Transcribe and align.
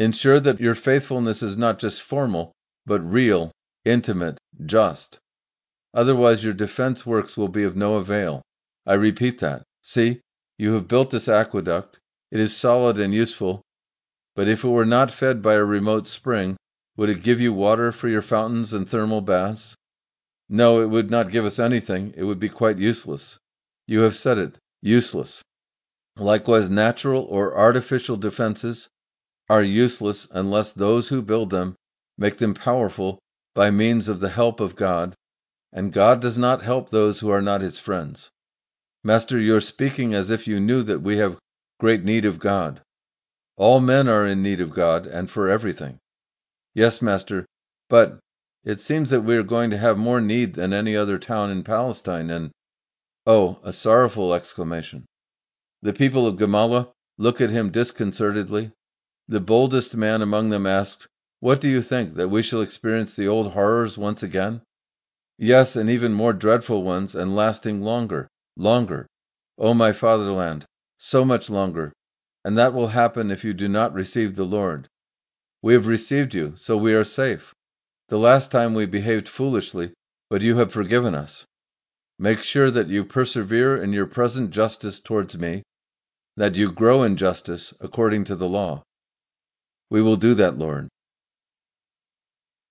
Ensure 0.00 0.40
that 0.40 0.60
your 0.60 0.74
faithfulness 0.74 1.42
is 1.42 1.58
not 1.58 1.78
just 1.78 2.00
formal, 2.00 2.52
but 2.86 3.02
real, 3.02 3.52
intimate, 3.84 4.38
just. 4.64 5.18
Otherwise, 5.92 6.42
your 6.42 6.54
defense 6.54 7.04
works 7.04 7.36
will 7.36 7.48
be 7.48 7.64
of 7.64 7.76
no 7.76 7.96
avail. 7.96 8.40
I 8.86 8.94
repeat 8.94 9.40
that. 9.40 9.62
See, 9.82 10.20
you 10.56 10.72
have 10.72 10.88
built 10.88 11.10
this 11.10 11.28
aqueduct. 11.28 11.98
It 12.32 12.40
is 12.40 12.56
solid 12.56 12.98
and 12.98 13.12
useful. 13.12 13.60
But 14.34 14.48
if 14.48 14.64
it 14.64 14.68
were 14.68 14.86
not 14.86 15.12
fed 15.12 15.42
by 15.42 15.54
a 15.56 15.64
remote 15.64 16.08
spring, 16.08 16.56
would 16.96 17.10
it 17.10 17.22
give 17.22 17.38
you 17.38 17.52
water 17.52 17.92
for 17.92 18.08
your 18.08 18.22
fountains 18.22 18.72
and 18.72 18.88
thermal 18.88 19.20
baths? 19.20 19.74
No, 20.48 20.80
it 20.80 20.86
would 20.86 21.10
not 21.10 21.30
give 21.30 21.44
us 21.44 21.58
anything. 21.58 22.14
It 22.16 22.24
would 22.24 22.40
be 22.40 22.48
quite 22.48 22.78
useless. 22.78 23.36
You 23.86 24.00
have 24.00 24.16
said 24.16 24.38
it 24.38 24.56
useless. 24.80 25.42
Likewise, 26.16 26.70
natural 26.70 27.24
or 27.24 27.54
artificial 27.54 28.16
defenses 28.16 28.88
are 29.50 29.64
useless 29.64 30.28
unless 30.30 30.72
those 30.72 31.08
who 31.08 31.20
build 31.20 31.50
them 31.50 31.74
make 32.16 32.38
them 32.38 32.54
powerful 32.54 33.18
by 33.52 33.68
means 33.68 34.08
of 34.08 34.20
the 34.20 34.28
help 34.28 34.60
of 34.60 34.76
God, 34.76 35.16
and 35.72 35.92
God 35.92 36.20
does 36.20 36.38
not 36.38 36.62
help 36.62 36.88
those 36.90 37.18
who 37.18 37.30
are 37.30 37.42
not 37.42 37.60
his 37.60 37.78
friends. 37.78 38.30
Master, 39.02 39.40
you 39.40 39.56
are 39.56 39.60
speaking 39.60 40.14
as 40.14 40.30
if 40.30 40.46
you 40.46 40.60
knew 40.60 40.84
that 40.84 41.02
we 41.02 41.16
have 41.16 41.38
great 41.80 42.04
need 42.04 42.24
of 42.24 42.38
God. 42.38 42.80
All 43.56 43.80
men 43.80 44.08
are 44.08 44.24
in 44.24 44.40
need 44.40 44.60
of 44.60 44.70
God 44.70 45.04
and 45.06 45.28
for 45.28 45.48
everything. 45.48 45.98
Yes, 46.72 47.02
Master, 47.02 47.44
but 47.88 48.20
it 48.62 48.80
seems 48.80 49.10
that 49.10 49.22
we 49.22 49.36
are 49.36 49.42
going 49.42 49.70
to 49.70 49.78
have 49.78 49.98
more 49.98 50.20
need 50.20 50.54
than 50.54 50.72
any 50.72 50.94
other 50.94 51.18
town 51.18 51.50
in 51.50 51.64
Palestine, 51.64 52.30
and 52.30 52.52
oh, 53.26 53.58
a 53.64 53.72
sorrowful 53.72 54.32
exclamation. 54.32 55.06
The 55.82 55.92
people 55.92 56.24
of 56.24 56.36
Gamala 56.36 56.90
look 57.18 57.40
at 57.40 57.50
him 57.50 57.70
disconcertedly. 57.70 58.70
The 59.30 59.38
boldest 59.38 59.96
man 59.96 60.22
among 60.22 60.48
them 60.48 60.66
asked, 60.66 61.06
What 61.38 61.60
do 61.60 61.68
you 61.68 61.82
think, 61.82 62.14
that 62.14 62.30
we 62.30 62.42
shall 62.42 62.60
experience 62.60 63.14
the 63.14 63.28
old 63.28 63.52
horrors 63.52 63.96
once 63.96 64.24
again? 64.24 64.62
Yes, 65.38 65.76
and 65.76 65.88
even 65.88 66.12
more 66.12 66.32
dreadful 66.32 66.82
ones, 66.82 67.14
and 67.14 67.36
lasting 67.36 67.80
longer, 67.80 68.26
longer. 68.56 69.06
O 69.56 69.72
my 69.72 69.92
fatherland, 69.92 70.64
so 70.98 71.24
much 71.24 71.48
longer. 71.48 71.92
And 72.44 72.58
that 72.58 72.74
will 72.74 72.88
happen 72.88 73.30
if 73.30 73.44
you 73.44 73.54
do 73.54 73.68
not 73.68 73.94
receive 73.94 74.34
the 74.34 74.42
Lord. 74.42 74.88
We 75.62 75.74
have 75.74 75.86
received 75.86 76.34
you, 76.34 76.54
so 76.56 76.76
we 76.76 76.92
are 76.92 77.04
safe. 77.04 77.54
The 78.08 78.18
last 78.18 78.50
time 78.50 78.74
we 78.74 78.84
behaved 78.84 79.28
foolishly, 79.28 79.92
but 80.28 80.42
you 80.42 80.56
have 80.56 80.72
forgiven 80.72 81.14
us. 81.14 81.44
Make 82.18 82.40
sure 82.40 82.72
that 82.72 82.88
you 82.88 83.04
persevere 83.04 83.80
in 83.80 83.92
your 83.92 84.06
present 84.06 84.50
justice 84.50 84.98
towards 84.98 85.38
me, 85.38 85.62
that 86.36 86.56
you 86.56 86.72
grow 86.72 87.04
in 87.04 87.16
justice 87.16 87.72
according 87.78 88.24
to 88.24 88.34
the 88.34 88.48
law. 88.48 88.82
We 89.90 90.02
will 90.02 90.16
do 90.16 90.34
that, 90.34 90.58
Lord. 90.58 90.88